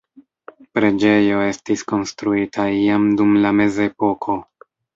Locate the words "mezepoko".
3.61-4.43